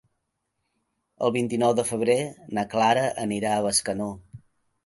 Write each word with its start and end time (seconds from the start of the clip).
El 1.27 1.33
vint-i-nou 1.35 1.75
de 1.81 1.85
febrer 1.89 2.17
na 2.59 2.65
Clara 2.75 3.07
anirà 3.27 3.55
a 3.59 3.63
Bescanó. 3.67 4.13